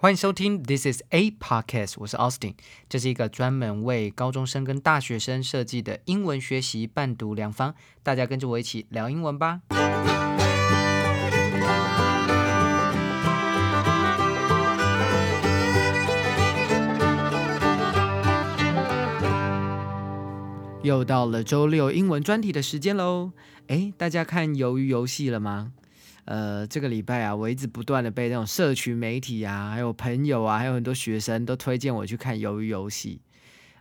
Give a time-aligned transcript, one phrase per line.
[0.00, 2.54] 欢迎收听 This is a podcast，我是 Austin，
[2.88, 9.62] 这是一个专门为高中生跟大学生设计的英文学习伴读良方，大家跟着我一起聊英文吧。
[20.84, 23.32] 又到了周六英文专题的时间喽！
[23.66, 25.72] 诶，大家看鱿鱼游戏了吗？
[26.28, 33.18] 呃，这个礼拜啊，我一直不断的被那种社群媒体啊，还有朋友啊，还有很多学生都推荐我去看鱿鱼游戏。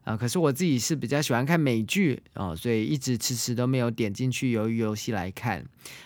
[0.08, 5.66] 啊，可是我自己是比较喜欢看美剧哦，所以一直迟迟都没有点进去鱿鱼游戏来看。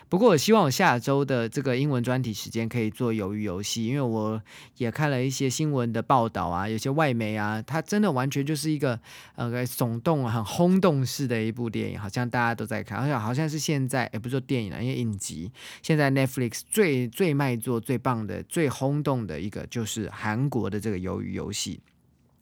[0.09, 4.41] 不过我希望我下周的这个英文专题时间可以做鱿鱼游戏，因为我
[4.77, 8.99] 也看了一些新闻的报道啊，有些外媒啊，它真的完全就是一个
[9.35, 15.51] 呃耸动、很轰动式的一部电影，好像大家都在看，好像好像是现在也不是说电影了，因为影集
[15.83, 21.79] 现在 Netflix 最最卖座、最棒的、最轰动的一个就是韩国的这个鱿鱼游戏。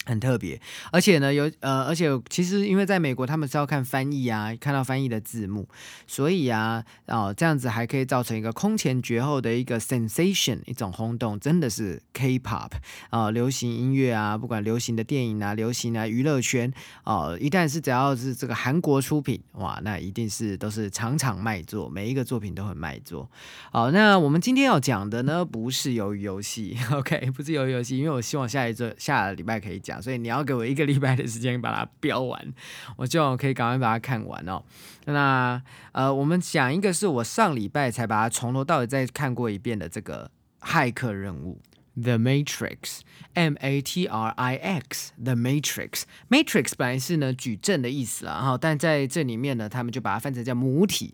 [0.09, 0.59] 很特别，
[0.91, 5.69] 而且呢，有呃，而且其实因为在美国，他们是要看翻译啊，看到翻译的字幕，
[6.07, 12.71] 所以啊，哦，这样子还可以造成一个空前绝后的一个 sensation，一种轰动，真的是 K-pop
[13.11, 23.29] 啊，流行音乐啊，不管流行的电影啊，流行啊，娱乐圈哦，一旦是只要是这个韩国出品，哇，那一定是都是场场卖座，每一个作品都很卖座。
[23.71, 29.98] 好，那我们今天要讲的呢，不是鱿鱼游戏， OK，不是鱿鱼游戏，因为我希望下一周下礼拜可以讲。
[30.01, 32.53] 所以你要给我一个礼拜的时间把它标完，
[32.97, 34.63] 我就可以赶快把它看完哦。
[35.05, 35.61] 那
[35.91, 40.29] 呃，我们讲一个是我上礼拜才把它从头到尾再看过一遍的这个
[40.61, 41.59] 骇客任务。
[42.01, 51.13] The Matrix，M A T R I X，The Matrix，Matrix 本来是呢矩阵的意思了哈，但在这里面呢，他们就把它翻成叫母体。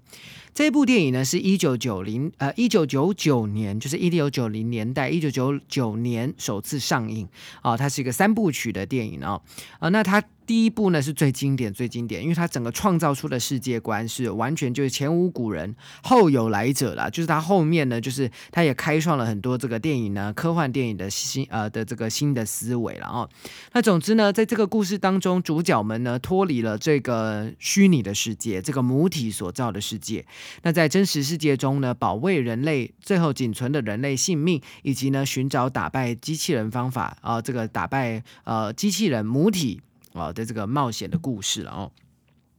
[0.53, 7.28] 这部电影呢是一九九零呃一九九九年，就是一九九零年代一九九九年首次上映
[7.61, 9.41] 啊，它是一个三部曲的电影哦
[9.80, 10.23] 啊，那它。
[10.45, 17.09] 第一部呢是最经典、最经典，因为它整个创造出的世界观是完全就是前无古人后有来者了。
[17.09, 23.29] 就是它后面呢，就是它也开创了很多这个电影呢，科幻电影的新呃的这个新的思维了哦。
[23.73, 30.25] 那总之呢，在这个故事当中，主角们呢脱离了这个虚拟的世界，这个母体所造的世界。
[30.62, 39.81] 那在真实世界中呢，保卫人类最后仅存的人类性命，以及呢寻找打败机器人方法啊，这个打败呃机器人母体。
[40.15, 41.91] 哦的这个冒险的故事了哦。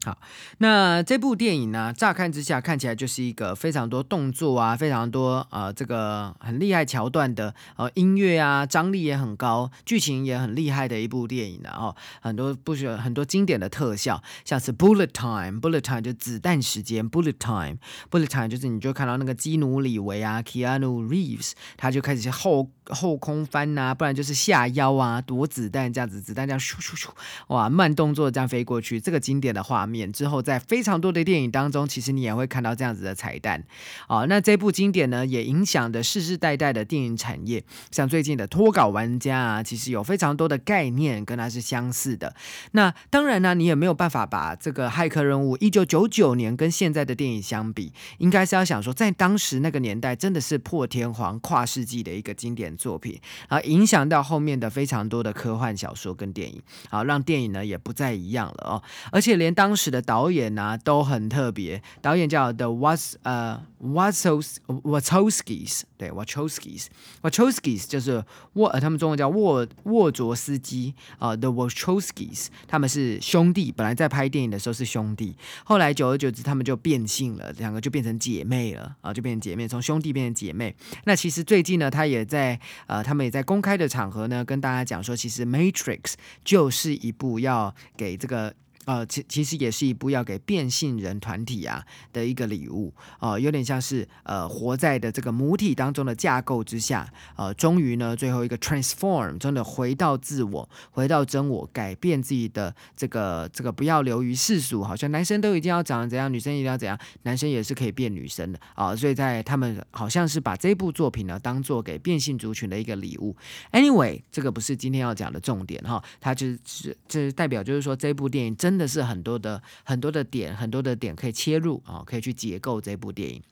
[0.07, 0.17] 好，
[0.59, 11.93] 那这部电影呢，乍看之下看起来就是一个非常多动作啊，非常多呃这个很厉害桥段的呃音乐啊，张力也很高，剧情也很厉害的一部电影的哦。
[12.21, 27.09] 很多不需很多经典的特效，像是 bullet time，bullet time 就子弹时间，bullet time，bullet time 就是你就看到那个基努里维啊，Keanu Reeves，他就开始后后空翻呐，不然就是下腰啊，躲子弹这样子，子弹这样咻咻咻，
[27.49, 29.96] 哇，慢动作这样飞过去，这个经典的画面。
[29.97, 33.65] 演之后，在非常多的电影当中，其实你也会看到这样子的彩蛋。
[34.09, 37.65] 哦，那这部经典呢，也影响的世世代代的电影产业。
[37.91, 42.35] 像最近的脱稿玩家啊，其实有非常多的概念跟它是相似的。
[42.73, 53.19] 那当然呢，你也没有办法把这个骇客任务一九九九年跟现在的电影相比，应该是要想说，在当时那个年代，真的是破天荒跨世纪的一个经典作品
[53.49, 58.83] 啊，影响到后面的非常多的科幻小说跟电影，好让电影呢也不再一样了哦。
[59.11, 68.25] 而且连当时的导演呢都很特别，导演叫 The Was 呃 Wasos Wachowskis，对 Wachowskis，Wachowskis 就是
[68.55, 80.75] 沃呃他们中文叫沃沃卓斯基啊，The Wachowskis 他们是兄弟，本来在拍电影的时候是兄弟，后来久而久之他们就变性了，两个就变成姐妹了啊，就变成姐妹，从兄弟变成姐妹。
[81.05, 86.15] 那其实最近呢，他也在呃他们也在公开的场合呢跟大家讲说，其实 Matrix
[86.45, 88.55] 就是一部要给这个。
[88.87, 113.35] 呃，其其实也是一部要给变性人团体啊的一个礼物哦，有点像是呃活在的这个母体当中的架构之下，呃，终于呢最后一个 transform 真的回到自我，回到真我，改变自己的这个这个不要流于世俗，好像男生都一定要长得怎样，女生一定要怎样，男生也是可以变女生的啊，所以在他们好像是把这部作品呢当做给变性族群的一个礼物。
[113.73, 118.76] Anyway，这个不是今天要讲的重点哈，它就是这代表就是说这部电影真。
[118.77, 123.43] 真的是很多的很多的点，很多的点可以切入啊，可以去解构这部电影。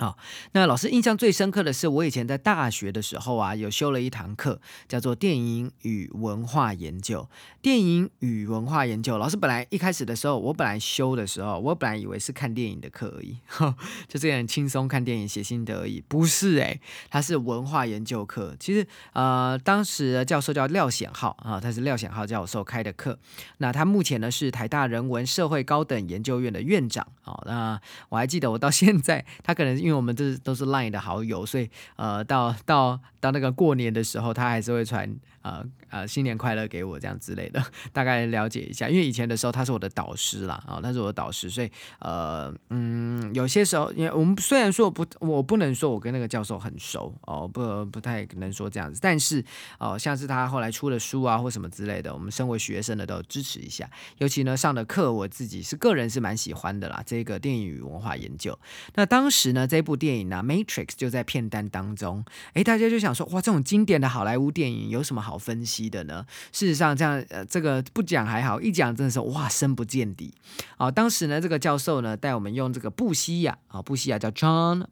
[0.00, 0.16] 好，
[0.52, 4.58] 那老师印象最深刻的是，我以前在大学的时候啊，有修了一堂课，
[4.88, 7.28] 叫做电影与文化研究。
[7.60, 13.36] 电影与文化研究，老师本来一开始的时候，我本来修的时候，我本来以为是看电影的课而已，
[14.08, 16.02] 就这样轻松看电影、写心得而已。
[16.08, 16.80] 不是诶，
[17.10, 18.56] 它是文化研究课。
[18.58, 23.18] 其实呃，当时的教授叫廖显浩啊，他是廖显浩教授开的课。
[23.58, 27.38] 那他目前呢是台大人文社会高等研究院的院长啊。
[27.44, 35.12] 那我还记得，我到现在，他可能因因因为我们这都是 LINE 的好友，所以呃，到到到那个过年的时候，他还是会传。
[35.42, 38.88] 呃呃，新年快乐给我这样之类的， 大概了解一下。
[38.88, 41.70] 因为以前的时候他是我的导师啦，啊，他是我的导师，所以
[42.00, 49.44] 呃嗯，有些时候，因为我们虽然说不，我不能说我跟那个教授很熟哦，不不太能说这样子，但是
[49.78, 53.88] 哦，像是他后来出的书啊或什么之类的，我们身为学生的都支持一下。
[54.18, 57.02] 尤其呢上的课，我自己是个人是蛮喜欢的啦。
[57.06, 58.56] 这个电影与文化研究，
[58.94, 65.29] 那当时呢这部电影呢《Matrix》就在片单当中，哎，大家就想说，哇，这种经典的好莱坞电影有什么好？
[65.30, 66.26] 好分析的呢？
[66.50, 70.34] 事实上，这样呃，这个不讲还好，一讲真的是哇，深不见底
[70.76, 70.90] 啊！
[70.90, 74.86] 当时呢，这个教授呢带我们用这个布西亚啊，布西亚叫 John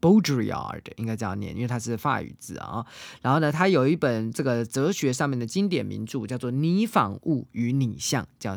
[0.00, 2.84] Baudryard，应该这样念，因为它是法语字啊。
[3.22, 8.56] 然后呢，他有一本这个哲学上面的经典名著，叫做《拟仿物与拟像》，叫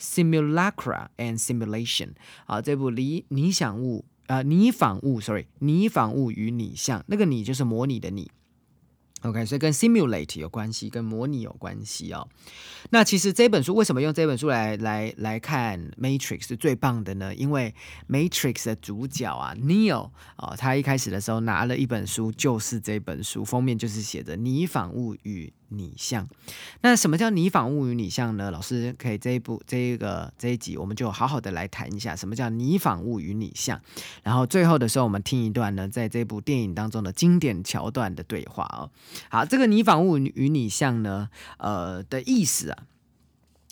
[0.00, 2.10] Simulacra and Simulation
[2.46, 2.62] 啊。
[2.62, 8.30] 这部理拟想物啊，拟仿物，sorry，拟仿物与拟像，那个拟就是模拟的拟。
[9.26, 12.28] OK，所以跟 simulate 有关系，跟模拟有关系哦。
[12.90, 17.34] 那其实这本书为什么用这本书来来来看 Matrix 是最棒的呢？
[17.34, 17.74] 因为
[18.08, 25.52] Matrix 的主角啊，Neo 哦，他一开始的时候拿了一本书，就是这本书封面就是写着拟仿物语。
[25.68, 26.28] 拟像，
[26.80, 28.50] 那什么叫拟仿物与拟像呢？
[28.50, 33.80] 老师可以这一部这一个这一集，我们就好好的来谈一下什么叫拟仿物与拟像。
[34.22, 38.90] 然后最后的时候，我们听一段呢，在这部电影当中的经典桥段的对话哦。
[39.28, 41.28] 好，这个拟仿物与拟像呢，
[41.58, 42.78] 呃的意思啊。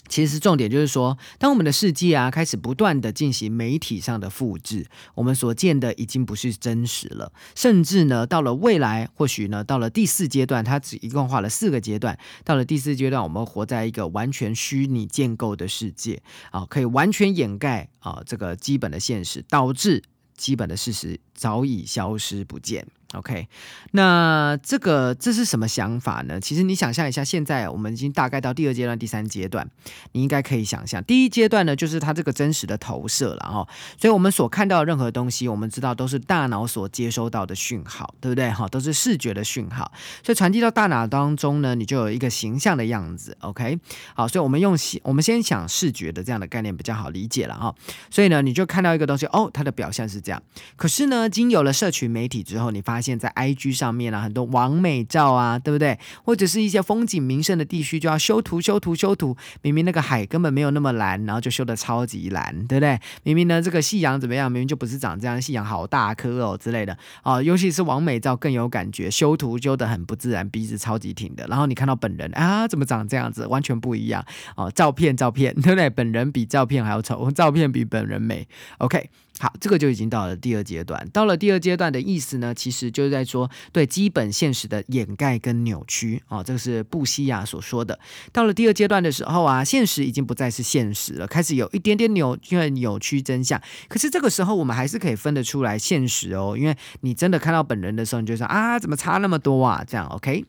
[0.09, 20.03] 其实重点就是说，当我们的世界啊开始不断的进行媒体上的复制，我们所见的已经不是真实了，甚至呢，到了未来，或许呢，到了第四阶段，它只一共画了四个阶段，到了第四阶段，我们活在一个完全虚拟建构的世界啊，可以完全掩盖啊这个基本的现实，导致
[20.37, 22.87] 基本的事实早已消失不见。
[23.13, 23.47] OK，
[23.93, 26.41] 那这个这是什么想法呢？
[26.41, 29.65] 其实你想象一下，现在我们已经大概到第二阶段、第三阶段，
[30.11, 33.69] 你应该可以想象，第一阶段呢，就是它这个真实的投射了哈。
[34.01, 38.51] 所以我们所看到的任何东西，我们知道都是大脑所接收到的讯号，对不对？
[38.51, 39.93] 哈，都是视觉的讯号，
[40.25, 43.37] 所以传递到大脑当中呢，你就有一个形象的样子。
[43.43, 43.79] OK，
[44.15, 47.73] 好，所以我们用我们先想视觉的这样的概念比较好理解了哈。
[48.11, 50.43] 所以呢，你就看到一个东西，哦，它的表现是这样。
[50.75, 55.99] 可是呢，经有了社群媒体之后，你发现在 IG 上面啊，很多完美照啊，对不对？
[56.25, 59.37] 或者是一些风景名胜的地区，就要修图、修图、修图。
[59.63, 62.99] 明明那个海根本没有那么蓝，然后就修的超级蓝，对不对？
[63.23, 64.51] 明明呢，这个夕阳怎么样？
[64.51, 67.43] 明明就不是长这样，夕阳好大颗哦之类的哦。
[67.43, 71.47] 尤其是完美照更有感觉，修图修的很不自然，鼻子超级挺的。
[71.49, 73.47] 然后你看到本人啊，怎么长这样子？
[73.47, 74.25] 完全不一样
[74.57, 74.71] 哦。
[74.75, 75.89] 照片照片，对不对？
[75.91, 78.47] 本人比照片还要丑，照片比本人美。
[78.79, 79.11] OK。
[79.39, 81.09] 好，这个就已经到了第二阶段。
[81.11, 87.99] 到了第二阶段的意思呢，其实就是在说对基本现实的掩盖跟扭曲啊，这个是布西亚所说的。
[88.33, 93.61] 到了第二阶段的时候啊，现实已经不再是现实了，开始有一点点扭，因为扭曲真相。
[93.89, 99.85] 可是这个时候，我们还是可以分得出来现实哦，因为你真的看到本人的时候，你就说啊，怎么差那么多啊？
[99.87, 100.45] 这样 OK。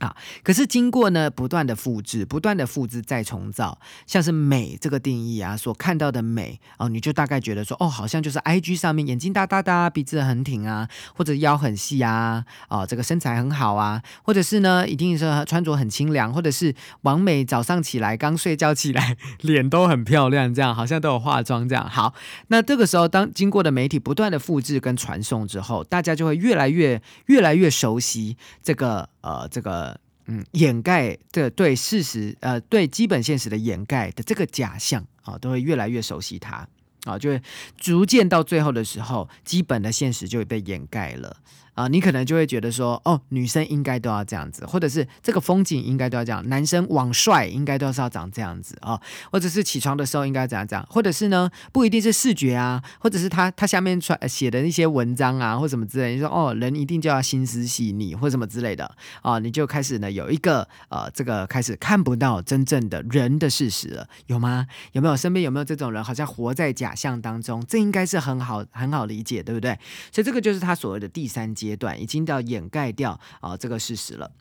[0.00, 21.86] 啊，可是经过呢不断的复制，不断的复制再重造，像是美这个定义啊，所看到的美哦，你就大概觉得说，哦，好像就是 I G 上面眼睛大大的，鼻子很挺啊，或者腰很细啊，哦，这个身材很好啊，或者是呢，一定是穿着很清凉，或者是王美早上起来刚睡觉起来， 脸都很漂亮，这样好像都有化妆这样。
[21.86, 22.14] 好，
[22.48, 29.10] 那这个时候当经过的媒体不断的复制跟传送之后，大家就会越来越越来越熟悉这个。
[29.20, 36.68] 呃，这个嗯，掩盖的对事实，呃，对基本现实的掩盖的这个假象啊，都会越来越熟悉它
[37.04, 37.42] 啊，就会
[37.76, 41.36] 逐渐到最后的时候，基本的现实就会被掩盖了。
[41.80, 49.00] 啊，你可能就会觉得说，哦，女生应该都要这样子，或者是这个风景应该都要这样，男生网帅应该都是要长这样子啊，
[49.32, 64.66] 或者是起床的时候应该怎样怎样，或者是呢，不一定是视觉啊，或者是他他下面传写的那些文章啊，或什么之类，你说哦，人一定就要心思细腻或什么之类的啊，你就开始呢有一个呃，这个开始看不到真正的人的事实了，有吗？
[64.92, 67.64] 有没有身边有没有这种人，好像活在假象当中？
[67.66, 69.78] 这应该是很好很好理解，对不对？
[70.12, 74.32] 所以这个就是他所谓的第三阶阶段，已经到掩盖掉啊这个事实了。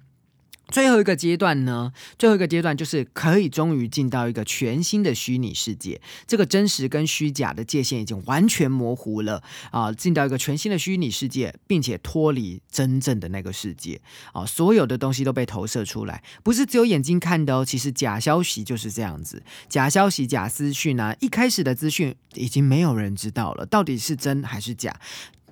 [0.72, 1.92] 最后一个阶段呢？
[2.20, 9.92] 最后一个阶段就是可以终于进到一个全新的虚拟世界，这个真实跟虚假的界限已经完全模糊了啊！
[9.92, 14.00] 进到一个全新的虚拟世界，并且脱离真正的那个世界
[14.32, 14.46] 啊！
[14.46, 17.66] 所有的东西都被投射出来，不是只有眼睛看的哦。
[17.66, 24.96] 其实假消息就是这样子，假消息、假资讯啊，一开始的资讯已经没有人知道了，到底是真还是假。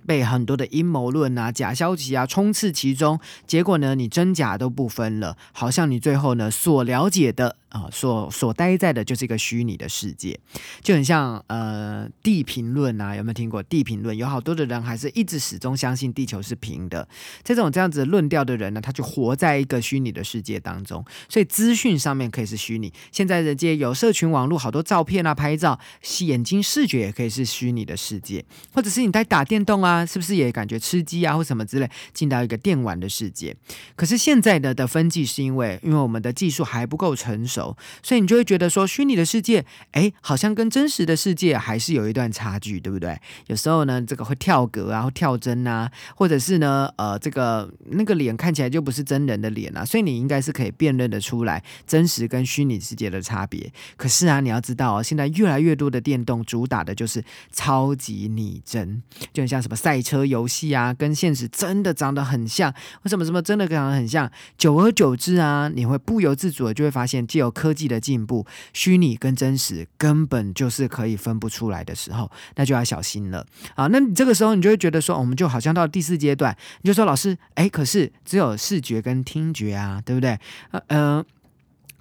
[0.08, 7.58] 被很多的阴谋论啊、假消息啊充斥其中，结果呢，你真假都不分了，好像你最后呢所了解的。
[7.70, 10.40] 啊，所所待在的就是一个虚拟的世界，
[10.82, 14.16] 就很像呃地平论啊，有没有听过地平论？
[14.16, 17.06] 有好多的人还是一直始终相信地球是平的，
[17.44, 21.04] 这种这样子论调的人呢，他就活在一个虚拟的世界当中。
[21.28, 25.78] 所以资讯上面可以是虚拟，现在人家有社群网络，好多照片啊、拍照，
[26.22, 33.56] 眼睛视觉也可以是虚拟的世界，或者是你在打电动啊，是不是也感觉吃鸡啊或什么之类，进到一个电玩的世界？
[33.96, 37.76] 可是现在的的分际是因为，因为我们的技术还不够成熟。
[38.04, 43.18] 所以你就会觉得说，虚拟的世界，哎，好像跟真实的世界还是有一段差距，对不对？
[43.48, 53.72] 有时候呢，这个会跳格啊，跳帧啊，或者是呢，呃，这个那个脸看起来就不是真人的脸啊，所以你应该是可以辨认的出来真实跟虚拟世界的差别。
[53.96, 59.02] 可是啊，你要知道哦，现在越来越多的电动主打的就是超级拟真，
[59.34, 64.30] 就很像什么赛车游戏啊，跟现实真的长得很像，为什么什么真的长得很像。
[64.56, 67.88] 久而久之啊，你会不由自主的就会发现，既有科技。
[67.88, 73.88] 的进步，虚拟跟真实根本就是可以分不出来的时候，那就要小心了啊！
[73.88, 80.38] 那你这个时候你就会觉得说，我们就好像到第四阶段，你就说老师，哎，可是只有视觉跟听觉啊，对不对？
[80.72, 81.26] 呃呃，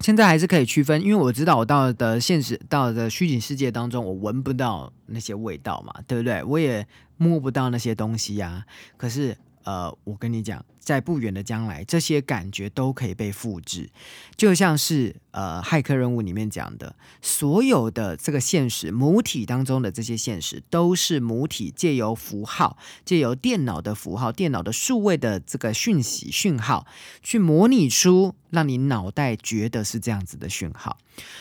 [0.00, 6.42] 现在还是可以区分，因为我知道我到的现实到的虚拟世界当中，我闻不到那些味道嘛，对不对？
[6.42, 6.84] 我也
[7.16, 8.66] 摸不到那些东西呀。
[8.96, 10.64] 可是呃，我跟你讲。
[10.86, 13.90] 在不远的将来，这些感觉都可以被复制，
[14.36, 26.86] 就像是呃骇客任务里面讲的，所有的这个现实母体当中的这些现实，都是母体借由符号，借由电脑的符号、电脑的数位的这个讯息讯号，
[27.20, 30.96] 去模拟出让你脑袋觉得是这样子的讯号。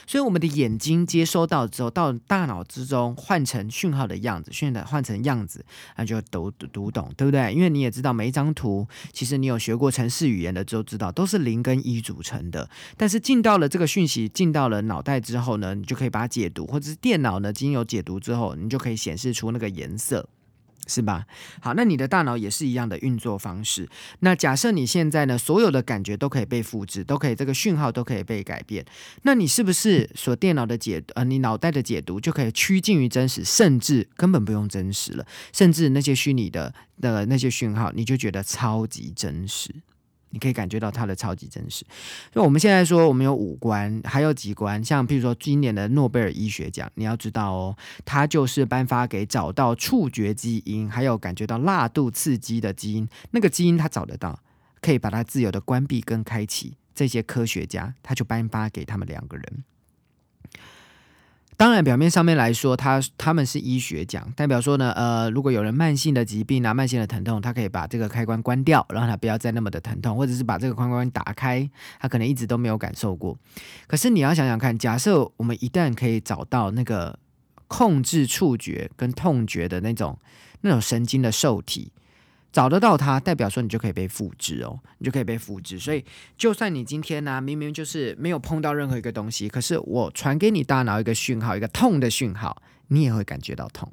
[0.08, 5.64] 所以我们的眼睛接收到之后，到大脑之中换成讯号的样子，讯的换成样子，
[5.98, 7.54] 那就读读懂，对不对？
[7.54, 9.35] 因为你也知道每一张图其实。
[9.38, 12.70] 你有学过程式语言的，都知道都是零跟一组成的。
[12.98, 20.28] 但是进到了这个讯息进到了脑袋之后呢，你就可以把它解读，或者是电脑呢经由解读之后，你就可以显示出那个颜色，
[20.88, 21.26] 是吧？
[21.62, 23.88] 好，那你的大脑也是一样的运作方式。
[24.20, 28.86] 那假设你现在呢，所有的感觉都可以被复制，都可以这个讯号都可以被改变，
[29.24, 36.74] 那你是不是所电脑的解呃，你脑袋的解读就可以趋近于真实，甚至根本不用真实了，甚至那些虚拟的。
[37.02, 39.70] 的那些讯号，你就觉得超级真实，
[40.36, 41.86] 你可以感觉到它的超级真实。
[42.30, 54.38] 就我们现在说，我们有五官，还有几官，像譬如说今年的诺贝尔医学奖，你要知道哦，它就是颁发给找到触觉基因，还有感觉到辣度刺激的基因，那个基因它找得到，
[54.82, 56.76] 可以把它自由的关闭跟开启。
[56.94, 59.64] 这些科学家，他就颁发给他们两个人。
[61.58, 71.70] 当然，表面上面来说，他他们是医学奖，代表说呢，呃，如果有人慢性的疾病啊、慢性的疼痛，他可以把这个开关关掉，让他不要再那么的疼痛，或者是把这个开关打开，
[72.00, 73.38] 他可能一直都没有感受过。
[73.88, 77.18] 可是你要想想看，假设我们一旦可以找到那个
[77.68, 80.20] 控制触觉跟痛觉的那种
[80.60, 81.92] 那种神经的受体。
[82.56, 85.78] 找得到它，代表说你就可以被复制哦，你就可以被复制。
[85.78, 86.06] 所以，
[86.38, 93.92] 就算你今天呢，明明就是没有碰到任何一个东西，可是我传给你大脑一个讯号，一个痛的讯号，你也会感觉到痛。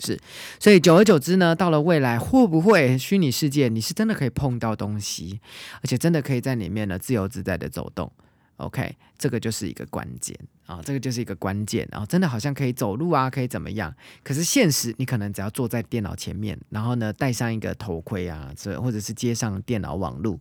[0.00, 0.18] 是，
[0.58, 5.38] 所以久而久之呢，到了未来，会不会虚拟世界你是真的可以碰到东西，
[5.82, 8.10] 而且真的可以在里面呢自由自在的走动
[8.58, 13.92] ？OK，这个就是一个关键啊，这个就是一个关键啊，真的好像可以走路啊，可以怎么样？
[14.22, 20.38] 可是现实，你可能只要坐在电脑前面，然后呢戴上一个头盔啊，这或者是接上电脑网络，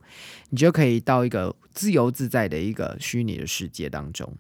[0.50, 4.32] 你就可以到一个自由自在的一个虚拟的世界当中。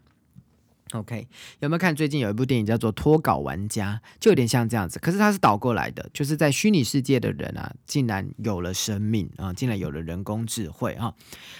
[0.94, 1.27] OK，
[1.60, 11.13] 有没有看最近有一部电影叫做《脱稿玩家》，就有点像这样子，可是它是倒过来的，就是在虚拟世界的人啊，竟然有了生命啊，竟然有了人工智慧哈。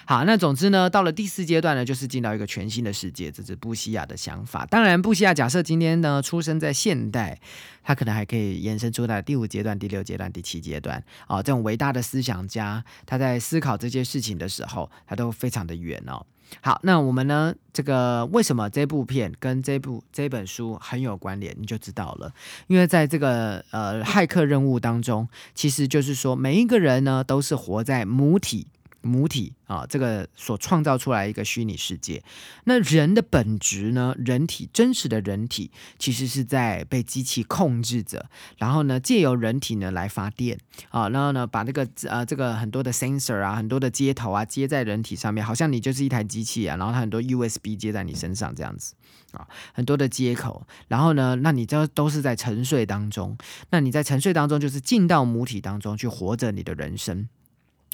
[0.06, 4.66] 好，那总之呢，到了第四阶段呢，就是进到一个全新的世界，这是布西亚的想法。
[4.66, 7.38] 当然，布西亚假设今天呢出生在现代，
[7.84, 11.44] 他可能还可以延伸出来第五阶段、第六阶段、第七阶段啊。
[11.44, 16.26] 这种伟大的思想家，他在思考这些事情的时候，他都非常的远哦。
[16.62, 17.54] 好，那我们呢？
[17.74, 21.56] 这个为什么这部片跟这部这本书很有关联？
[21.60, 22.34] 你就知道了。
[22.66, 28.68] 因为在这个呃骇客任务当中，其实就是说每一个人呢都是活在母体。
[29.02, 32.24] 母体啊，这个所创造出来一个虚拟世界。
[32.66, 34.16] 那人的本质呢？
[34.18, 40.58] 人体真实的人体其实是在被机器控制着，然后呢，借由人体呢来发电
[40.90, 48.94] 啊，然后呢，把这个呃这个很多的 sensor 啊，很多的接头啊接在人体上面，好像你就是一台机器啊，然后它很多 USB 接在你身上这样子
[49.32, 53.38] 啊，很多的接口，然后呢，那你这都是在沉睡当中，
[53.70, 57.28] 那你在沉睡当中就是进到母体当中去活着你的人生。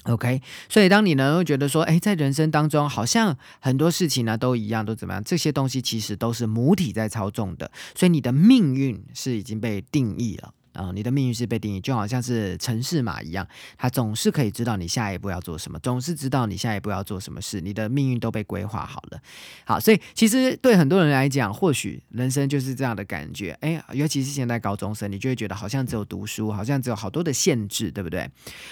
[0.04, 5.24] OK，所以当你呢会觉得说，哎，在人生当中好像很多事情呢都一样，都怎么样？
[5.24, 10.52] 这些东西其实都是母体在操纵的，所以你的命运是已经被定义了。
[10.74, 13.46] 啊，你的命运是被定义，就好像是城市码一样，
[13.78, 19.20] 它总是可以知道你下一步要做什么，总是知道你下一步要做什么事，你的命运都被规划好了。
[19.64, 23.56] 好，所以其实对很多人来讲，或许人生就是这样的感觉。
[23.60, 28.28] 哎，尤其是现在高中生，你就会觉得好像只有读书，好像只有好多的限制，对不对？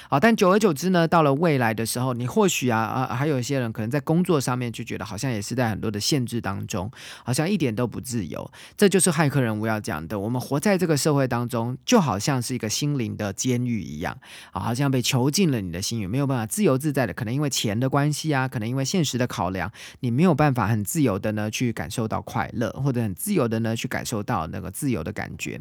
[0.09, 6.91] 好，但久而久之呢，到了未来的时候，你或许啊啊，还有一些人可能在工作上面就觉得好像也是在很多的限制当中，
[7.25, 8.51] 好像一点都不自由。
[8.77, 11.77] 这就是骇客人物要讲的，我们活在这个社会当中。
[11.93, 14.17] 就好像是一个心灵的监狱一样
[14.51, 17.13] 啊，好像被囚禁了你的心灵，没有办法自由自在的。
[17.13, 19.71] 可能因为钱的关系啊，可能因为现实的考量，
[20.01, 25.61] 你没有办法很自由的呢去感受到快乐，或者很自由的呢去感受到那个自由的感觉。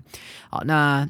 [0.50, 1.10] 好，那。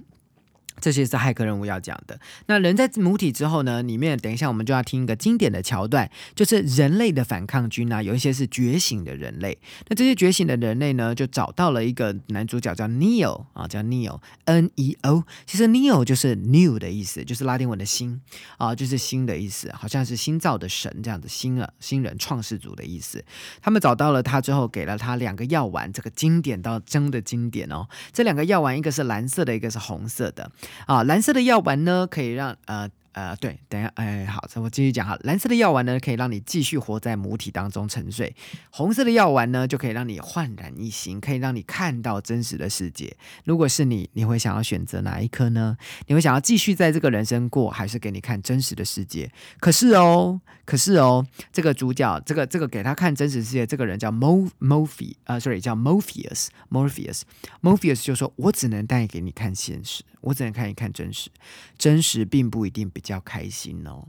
[0.82, 2.20] 这些是骇客任务要讲的。
[2.48, 3.82] 那人在母体之后呢？
[3.84, 9.58] 里面等一下我们就要听一个经典的桥段，就是人类的反抗军啊，有一些是觉醒的人类。
[9.88, 15.24] 那这些觉醒的人类呢，就找到了一个男主角叫 Neo 啊，叫 Neo，N E O。
[15.46, 18.20] 其实 Neo 就是 New 的意思，就是拉丁文的新
[18.58, 23.24] 啊，就是新的意思，好像是新造的神这样子，新了新人创世主的意思。
[23.62, 27.88] 他们找到了他之后，给了他两个药丸，这个经典到真的经典哦。
[28.12, 30.50] 这两个药丸，一个是蓝色的，一个是红色的。
[30.86, 32.90] 啊，蓝色的药丸呢，可以让呃。
[33.14, 35.18] 呃，对，等一下，哎，好，我继续讲哈。
[35.24, 38.34] 蓝色的药丸呢，可以让你继续活在母体当中沉睡；
[38.70, 43.16] 红色的药丸呢，就可以让你焕然一新，可以让你看到真实的世界。
[43.44, 45.78] 如果是你，你会想要选择哪一颗呢？
[46.08, 49.30] 你会想要继续在这个人生过，还是给你看真实的世界？
[49.60, 61.32] 可是哦，可是哦，这个主角，这个这个给他看真实世界，这个人叫 Mo Morphe，呃，sorry，叫 Morpheus，Morpheus，Morpheus 就说：“我只能带给你看现实。”我只能看一看真实，
[61.80, 64.08] 真实并不一定比较开心哦。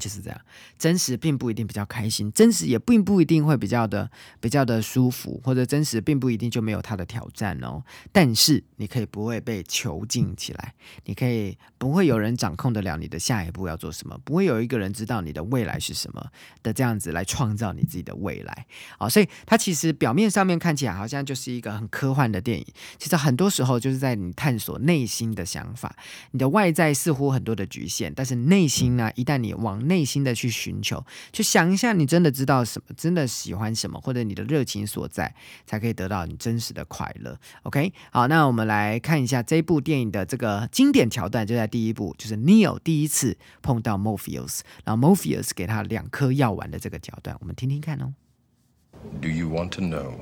[0.00, 0.40] 就是这样，
[0.78, 4.10] 真实并不一定比较开心，真实也并不一定会比较的
[4.40, 7.82] 比较的舒服，或者真实并不一定就没有它的挑战哦。
[8.10, 16.26] 但是你可以不会被囚禁起来，你可以不会有人掌控得了你的下一步要做什么，不会有一个人知道你的未来是什么
[16.62, 18.66] 的这样子来创造你自己的未来
[18.98, 19.08] 啊。
[19.08, 22.66] 所以它其实表面上面看起来好像就是一个很科幻的电影，
[22.98, 25.94] 其实很多时候就是在你探索内心的想法。
[26.30, 35.34] 你的外在似乎很多的局限，但是内心呢，一旦你往内心的去寻求，去想一下，你真的知道什么，真的喜欢什么，或者你的热情所在，
[35.66, 37.36] 才可以得到你真实的快乐。
[37.64, 48.14] OK，好，那我们来看一下这部电影的这个经典桥段，就在第一部，就是 Neo 第一次碰到 Morpheus，然后 Morpheus 给他两颗药丸的这个桥段，我们听听看哦。
[49.20, 50.14] Do you want to know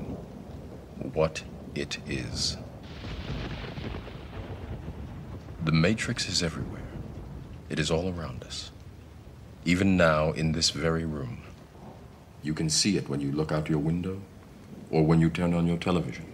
[1.13, 1.41] what
[1.75, 2.55] it is?
[5.63, 6.87] The Matrix is everywhere.
[7.69, 8.71] It is all around us.
[9.69, 11.43] Even now in this very room.
[12.41, 14.19] You can see it when you look out your window
[14.89, 16.25] or when you turn on your television.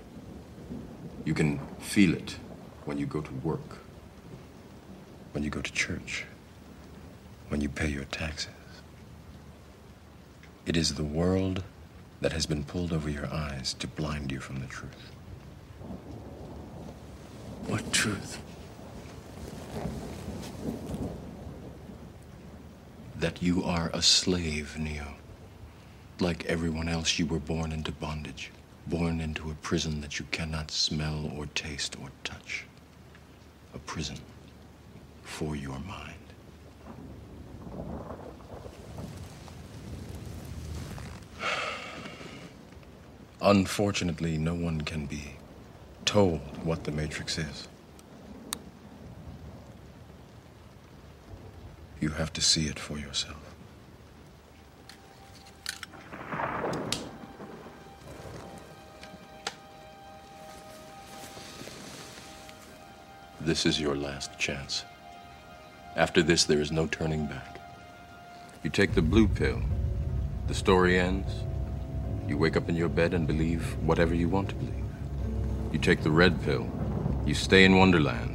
[1.26, 2.38] You can feel it
[2.86, 3.80] when you go to work,
[5.34, 6.24] when you go to church,
[7.50, 8.54] when you pay your taxes.
[10.65, 11.62] It is the world
[12.21, 15.12] that has been pulled over your eyes to blind you from the truth.
[17.67, 18.39] What truth?
[23.25, 25.15] That you are a slave, Neo.
[26.19, 28.51] Like everyone else, you were born into bondage,
[28.85, 32.65] born into a prison that you cannot smell or taste or touch.
[33.73, 34.17] A prison
[35.23, 36.13] for your mind.
[43.41, 45.33] Unfortunately, no one can be
[46.05, 47.67] told what the Matrix is.
[51.99, 53.38] You have to see it for yourself.
[63.41, 64.84] This is your last chance.
[65.95, 67.60] After this, there is no turning back.
[68.63, 69.62] You take the blue pill,
[70.47, 71.31] the story ends.
[72.27, 74.73] You wake up in your bed and believe whatever you want to believe.
[75.71, 76.67] You take the red pill,
[77.25, 78.35] you stay in Wonderland,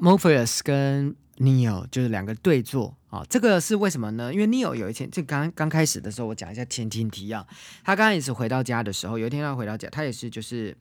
[0.00, 4.32] ，Morpheus 跟 Neo 就是两个对坐啊，这个是为什么呢？
[4.32, 7.46] 因为 Neo 有一天，这刚刚开始的时候，我讲一下前情提要。
[7.84, 10.76] 他刚开始回到家的时候，有一天他回到家，他也是就是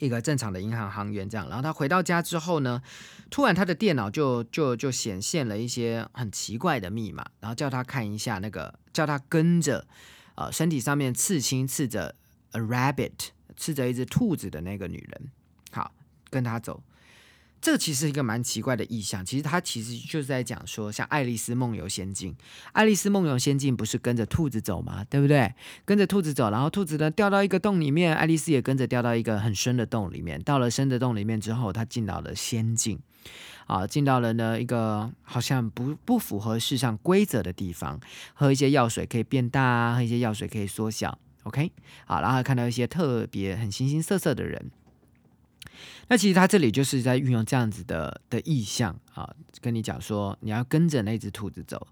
[0.00, 1.48] 一个正常的银行行员这样。
[1.48, 2.82] 然后他回到家之后呢，
[3.30, 9.86] 突然他的电脑就就就显现了一些很奇怪的密码，然后叫他看一下那个，叫他跟着
[10.34, 12.16] 呃身体上面刺青刺着
[12.50, 15.30] a rabbit 刺着一只兔子的那个女人，
[15.70, 15.92] 好
[16.28, 16.82] 跟他走。
[17.64, 22.30] 这其实是一个蛮奇怪的意象，其实它其实就是在讲说，像《爱丽丝梦游仙境》，
[22.72, 25.02] 《爱丽丝梦游仙境》不是跟着兔子走吗？
[25.08, 25.50] 对不对？
[25.86, 30.38] 跟着兔子走，然后兔子呢掉到一个洞里面，爱丽丝也跟着掉到一个很深的洞里面。
[30.42, 33.00] 到了深的洞里面之后，她进到了仙境，
[33.66, 37.98] 啊，进到了呢一个好像不不符合世上规则的地方，
[38.34, 41.18] 喝一些药水可以变大啊，喝一些药水可以缩小。
[41.44, 41.72] OK，
[42.04, 44.70] 好，然后看到一些特别很形形色色的人。
[46.08, 49.28] 那其实他这里就是在运用这样子的的意象啊，
[49.60, 51.86] 跟你讲说你要跟着那只兔子走，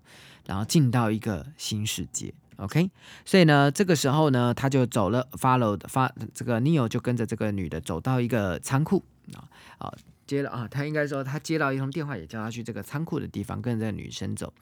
[0.46, 2.32] 然后进到一个新世界。
[2.56, 2.90] OK，
[3.24, 9.02] 所以呢，这个时候呢，他就走了，follow 发这个 Neo 就跟着这个女的走到一个仓库
[9.34, 9.92] 啊啊。
[10.26, 14.52] 接了啊，他应该说他接到一通电话，也叫他去这个仓库的地方跟着这个女生走。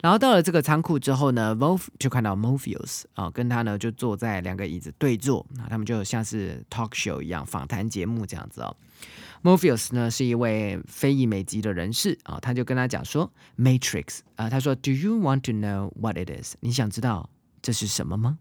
[0.00, 8.76] 然后到了这个仓库之后呢，Wolf 就看到 Morpheus 啊，跟他呢就坐在两个椅子对坐啊，他们就像是 talk show 一样访谈节目这样子哦。
[9.42, 16.54] Morpheus 呢是一位非裔美籍的人士啊，他就跟他讲说 Matrix 啊，他说 Do you want to know what it is？
[16.60, 17.28] 你想知道
[17.60, 18.38] 这是什么吗？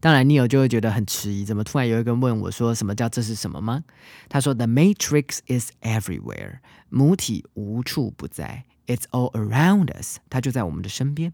[0.00, 3.84] 当然，Neil 就会觉得很迟疑，怎么突然有一个人问我说：“什么叫这是什么吗？”
[4.28, 11.32] 他说：“The Matrix is everywhere，母体无处不在，It's all around us，它就在我们的身边。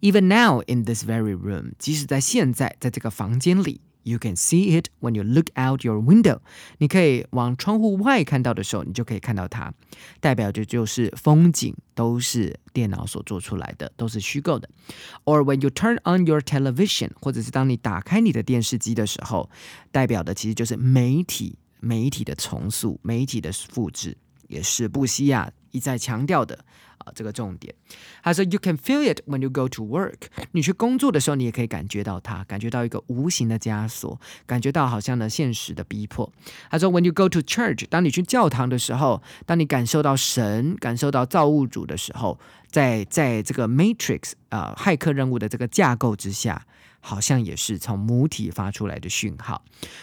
[0.00, 6.00] Even now in this very room，即使在现在，在这个房间里。” You can see it when you look out your
[6.02, 6.40] window。
[6.78, 9.72] 你可以往窗户外看到的时候，你就可以看到它，
[10.18, 14.68] 代表着就是风景都是电脑所做出来的，都是虚构的。
[15.24, 19.48] Or when you turn on your television，或者是当你打开你的电视机的时候，
[19.92, 24.16] 代表的其实就是媒体媒体的重塑、媒体的复制，
[24.48, 26.64] 也是布西亚一再强调的。
[27.14, 27.74] 这个重点。
[28.22, 30.28] 他说，You can feel it when you go to work。
[30.52, 36.30] 你去工作的时候，你也可以感觉到它，感觉到一个无形的枷锁，感觉到好像呢现实的逼迫。
[36.70, 42.38] 他说，When you go to church，当你去教堂的时候，当你感受到神，感受到造物主的时候，
[42.70, 46.66] 在在这个 Matrix 啊骇客任务的这个架构之下。
[47.00, 49.62] 好像也是从母体发出来的讯号，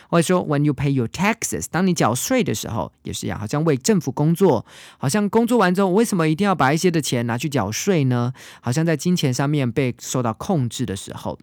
[0.10, 4.66] 或者说，when you pay your taxes，当你缴税的时候，也是一样，好像为政府工作，
[4.98, 8.34] 好像工作完之后，为什么一定要把一些的钱拿去缴税呢？
[8.62, 11.38] 好像在金钱上面被受到控制的时候，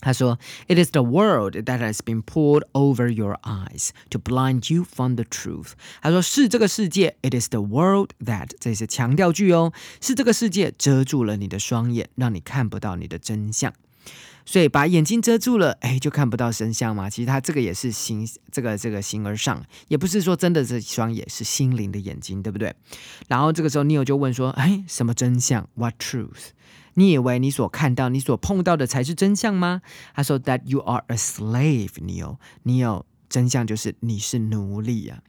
[0.00, 5.14] 他说，it is the world that has been poured over your eyes to blind you from
[5.14, 5.72] the truth。
[6.00, 13.72] 他说是这个世界，it is the world that，这是强调句哦，是这个世界遮住了你的双眼，让你看不到你的真相。
[14.50, 17.08] 所以把眼睛遮住了，哎，就看不到真相嘛。
[17.08, 22.74] 其实他这个也是形，这个这个形而上，也不是说真的这双眼是心灵的眼睛，对不对？
[23.28, 26.48] 然后这个时候，Neil 就问说：“哎，什么真相？What truth？
[26.94, 29.82] 你以为你所看到、你所碰到的才是真相吗？”
[30.16, 32.38] 他说：“That you are a slave, Neil。
[32.64, 35.20] Neil，真相就是你是奴隶啊。”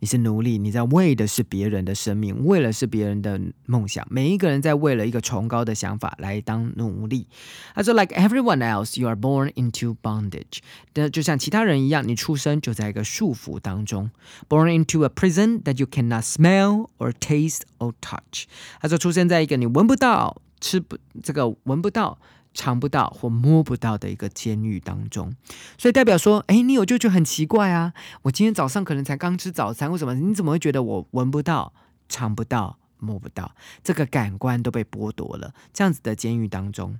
[0.00, 4.06] 你是奴隶，你在为的是别人的生命，为了是别人的梦想。
[4.10, 7.26] 每一个人在为了一个崇高的想法来当奴隶。
[7.74, 10.60] 他说，like everyone else, you are born into bondage。
[10.94, 14.10] 那就像其他人一样，你出生就在一个束缚当中
[14.48, 18.44] ，born into a prison that you cannot smell or taste or touch。
[18.80, 22.18] 他说，出生在一个你闻不到、吃不这个闻不到。
[22.56, 25.34] 尝不到或摸不到的一个监狱当中，
[25.76, 27.92] 所以代表说，哎，你有就觉得很奇怪啊！
[28.22, 31.74] 我今天早上可能才刚吃早餐，为什么你怎么会觉得我闻不到、
[32.08, 33.54] 尝不到、摸不到？
[33.84, 35.52] 这个感官都被剥夺了。
[35.74, 36.98] 这样子的监狱当中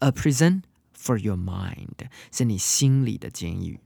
[0.00, 0.60] ，a prison
[0.94, 3.80] for your mind 是你心里的监狱。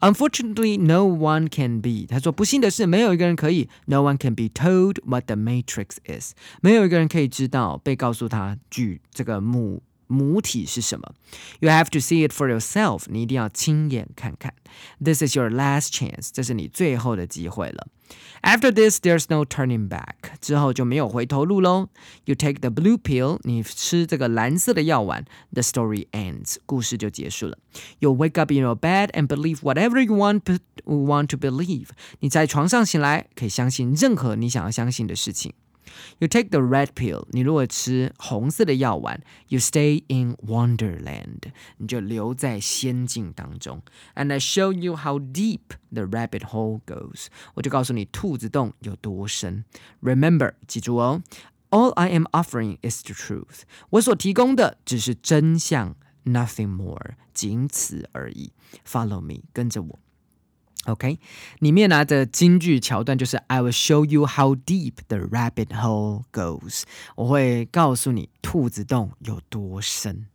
[0.00, 2.06] Unfortunately, no one can be。
[2.08, 3.68] 他说，不幸的是，没有一个人可以。
[3.84, 6.32] No one can be told what the matrix is。
[6.62, 9.82] 没有一个人可以知道被告诉他具这个母。
[10.07, 11.13] 母体是什么？
[11.59, 13.05] You have to see it for yourself。
[13.07, 14.53] 你一定要亲眼看看。
[15.03, 16.29] This is your last chance。
[16.31, 17.87] 这是你最后的机会了。
[18.43, 20.37] After this, there's no turning back。
[20.39, 21.87] 之后就没有回头路喽。
[22.25, 23.39] You take the blue pill。
[23.43, 25.25] 你吃这个蓝色的药丸。
[25.51, 26.57] The story ends。
[26.65, 27.57] 故事就结束了。
[27.99, 30.41] You wake up in your bed and believe whatever you want
[30.85, 31.87] want to believe。
[32.19, 35.53] 你在床上醒来，可以相信任何你想要相信的事情。
[36.19, 43.81] You take the red pill，你如果吃红色的药丸，You stay in Wonderland，你就留在仙境当中。
[44.15, 45.59] And I show you how deep
[45.91, 49.65] the rabbit hole goes，我就告诉你兔子洞有多深。
[50.01, 51.21] Remember，记住哦，
[51.69, 58.53] All I am offering is the truth，我所提供的只是真相，nothing more，仅此而已。
[58.87, 59.99] Follow me，跟着我。
[60.88, 61.18] OK，
[61.58, 66.84] 里面拿的京剧桥段就是 I will show you how deep the rabbit hole goes。
[67.14, 70.26] 我会告诉你兔子洞有多深。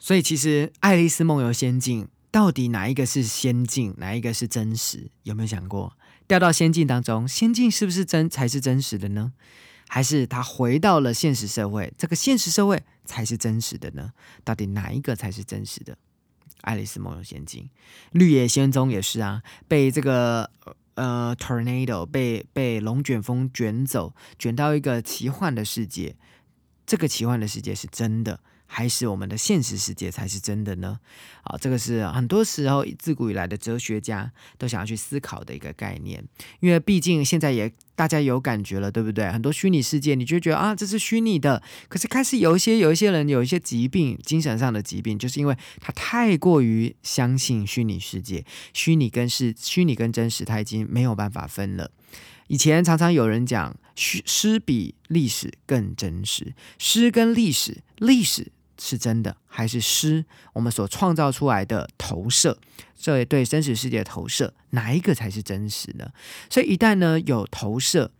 [0.00, 5.10] 所以其实《爱丽丝梦游仙境》到底哪一个是仙境，哪一个是真实？
[5.22, 9.32] 有没有想过掉到仙境当中，仙境是不是真才是真实的呢？
[9.88, 14.12] 还是他回到了现实社会，这个现实社会才是真实的呢？
[14.42, 15.96] 到底哪一个才是真实的？
[16.62, 17.68] 爱丽丝梦游仙境，
[18.12, 20.50] 绿野仙踪也是啊，被这个
[20.94, 26.16] 呃 tornado 被被龙卷风卷走，卷到一个奇幻的世界。
[26.86, 28.40] 这个奇幻的世界是真的。
[28.72, 31.00] 还是我们的现实世界才是真的呢？
[31.42, 36.24] 啊，这个是很多时候自古以来的哲学家都想要去思考的一个概念。
[36.60, 39.30] 因为毕竟现在也大家有感觉了，对不对？
[39.30, 41.62] 很多虚拟世界，你就觉得啊，这是虚拟的。
[41.86, 51.90] 可是开始有一些有一些人有一些疾病，精神上的疾病，就是因为他太过于相信虚拟世界，虚拟跟是虚拟跟真实，他已经没有办法分了。
[52.46, 58.50] 以前常常有人讲，诗诗比历史更真实，诗跟历史，历史。
[58.80, 60.24] 是真的还是诗？
[60.54, 62.58] 我们所创造出来的投射，
[62.96, 66.10] 这对真实世界的投射，哪一个才是真实呢？
[66.48, 68.10] 所以一旦呢有投射，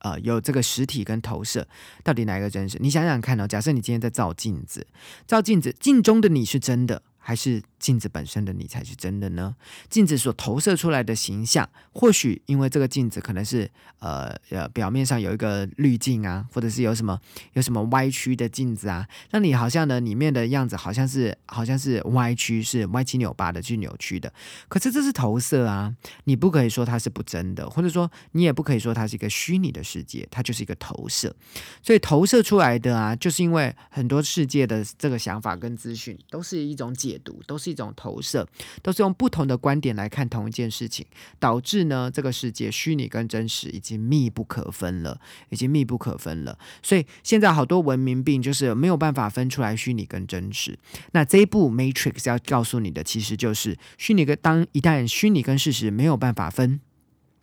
[0.00, 1.66] 呃，有这个实体跟投射，
[2.04, 2.76] 到底哪一个真实？
[2.80, 4.86] 你想想看哦，假设你今天在照镜子，
[5.26, 7.02] 照镜子，镜中的你是真的。
[7.30, 9.54] 还是镜子本身的你才是真的呢？
[9.88, 17.16] 镜子所投射出来的形象，或许因为这个镜子可能是呃呃表面上有一个滤镜啊，或者是有什么
[17.52, 24.32] 有什么歪曲的镜子啊，那你好像呢里面的样子好像是好像是歪曲，是歪七扭八的去扭曲的。
[24.66, 31.32] 可是这是投射啊，你不可以说它是不真的，或者说你也不可以说它是一个虚拟的世界，它就是一个投射。
[31.80, 37.19] 所以投射出来的啊，就是因为很多世界的这个想法跟资讯都是一种解。
[37.20, 38.46] 读都是一种投射，
[38.82, 41.06] 都是用不同的观点来看同一件事情，
[41.38, 46.58] 导致呢这个世界虚拟跟真实已经密不可分了，已经密不可分了。
[46.82, 50.78] 所以现在好多文明病就是没有办法分出来虚拟跟真实。
[51.12, 56.80] 那这一部《Matrix》要告诉你的，其实就是虚拟跟当一旦虚拟跟事实没有办法分。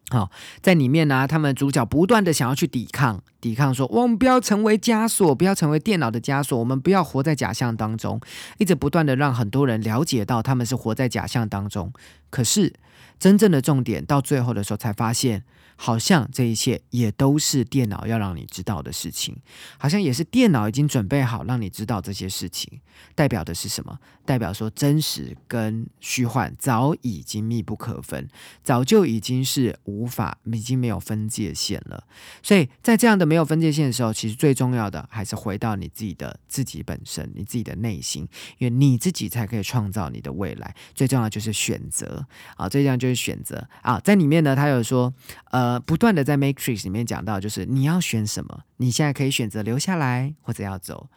[0.09, 8.21] 好，在里面呢，他们主角不断的想要去抵抗，抵抗说，我们不要成为枷锁，不要成为电脑的枷锁，我们不要活在假象当中，
[8.57, 11.91] 一直不断的让很多人了解到他们是活在假象当中。
[12.29, 12.73] 可是
[13.19, 15.43] 真正的重点到最后的时候，才发现。
[15.77, 19.37] 好像这一切也都是电脑要让你知道的事情，
[19.77, 22.81] 好像也是电脑已经准备好让你知道这些事情，
[23.15, 23.97] 代表的是什么？
[24.25, 28.27] 代表说真实跟虚幻早已经密不可分，
[28.61, 32.03] 早就已经是无法，已经没有分界线了。
[32.43, 40.75] 所以在这样的没有分界线的时候，其实最重要的还是回到你自己的自己本身，你自己的内心，因为你自己才可以创造你的未来。
[40.93, 42.25] 最重要就是选择
[42.57, 45.13] 啊，最重要就是选择啊，在里面呢，他有说，
[45.51, 45.66] 呃。
[45.67, 51.09] 呃，不断的在 Matrix 里面讲到，就是你要选什么，你现在可以选择留下来或者要走。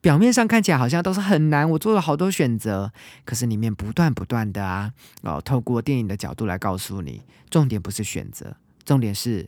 [0.00, 2.90] 表面上看起来好像都是很难，我做了好多选择，
[3.26, 9.46] 可是里面不断不断的啊，哦，透过电影的角度来告诉你，重点不是选择，重点是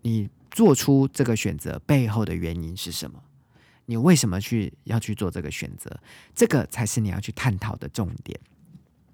[0.00, 3.22] 你做出这个选择背后的原因是什么？
[3.84, 6.00] 你为什么去要去做这个选择？
[6.34, 8.40] 这个才是你要去探讨的重点。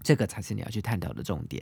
[0.07, 1.61] 这个才是你要去探讨的重点。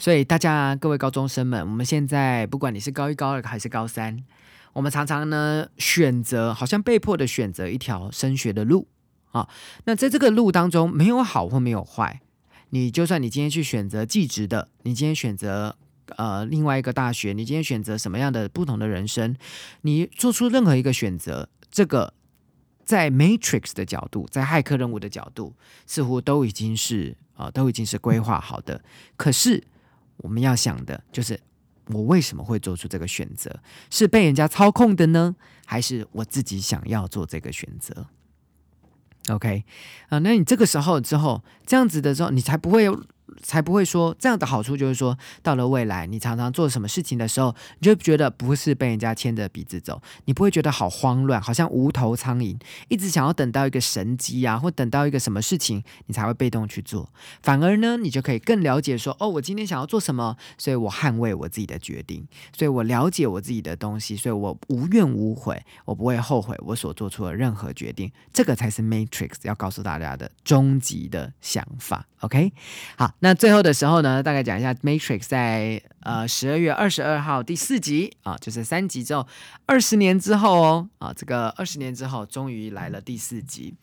[0.00, 4.24] 所以，大家各位高中生们，我们现在不管你是高一、高二还是高三，
[4.72, 8.88] 我们常常呢选择，好像被迫的选择一条升学的路
[9.30, 9.48] 啊。
[9.84, 12.20] 那在这个路当中，没有好或没有坏。
[12.70, 15.76] 你就算你今天去选择技职的，你今天选择
[16.16, 19.36] 呃另外一个大学，你今天选择什么样的不同的人生，
[19.82, 22.12] 你做出任何一个选择，这个
[22.88, 25.54] 在 Matrix 的角度，在骇客任务的角度，
[25.86, 27.16] 似乎都已经是。
[27.38, 28.82] 啊，都已经是规划好的。
[29.16, 29.62] 可是
[30.16, 31.38] 我们要想的就是，
[31.86, 33.60] 我为什么会做出这个选择？
[33.90, 38.08] 是被人家操控的呢，还是我自己想要做这个选择
[39.28, 39.62] ？OK，
[40.08, 43.04] 啊，那你这个时候之后这样子的时候，你才不会有。
[43.42, 57.12] 才不会说这样的好处，就是说到了未来，你常常做什么事情的时候，你就觉得不是被人家牵着鼻子走，你不会觉得好慌乱，好像无头苍蝇，一直想要等到一个神机啊，或等到一个什么事情，你才会被动去做。
[57.42, 68.10] 反而呢，你就可以更了解说，哦，我今天想要做什么，所以我捍卫我自己的决定，所以我了解我自己的东西，所以我无怨无悔，我不会后悔我所做出的任何决定。
[68.32, 72.06] 这个才是 Matrix 要告诉大家的终极的想法。
[72.20, 72.52] OK，
[72.96, 79.28] 好，那最后的时候呢，大概讲一下 Matrix 在呃十二月二十二号第四集啊，就是三集之后，
[79.66, 83.74] 二十年之后哦啊，这个二十年之后终于来了第四集，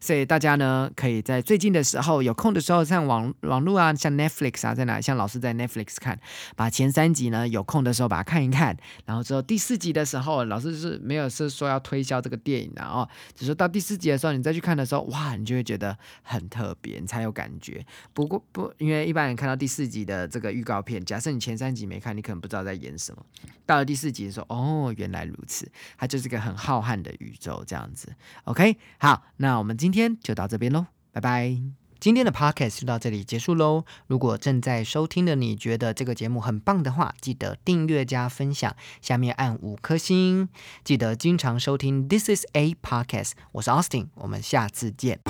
[0.00, 6.18] 所以大家呢可以在最近的时候有空的时候，像网网络啊，像 Netflix 啊，在哪像老师在 Netflix 看，
[6.56, 17.84] 把前三集呢有空的时候把它看一看，然后之后第四集的时候，老师是没有是说要推销这个电影的哦，只是到第四集的时候你再去看的时候，哇，你就会觉得很特别，你才有感觉。
[18.14, 23.24] 不过不，因为一般人看到第四集的这个预告片，假设你前三集没看，你可能不知道在演什么。
[23.66, 28.14] 到了第四集的时候，哦，原来如此，它就是个很浩瀚的宇宙这样子。
[28.44, 31.56] OK，好，那我们今天就到这边喽，拜拜。
[32.00, 33.86] 今天的 Podcast 就到这里结束喽。
[34.08, 40.50] 如果正在收听的你觉得这个节目很棒的话，记得订阅加分享，下面按五颗星。
[40.82, 45.20] 记得经常收听 This is a Podcast，我是 Austin，我们下次见。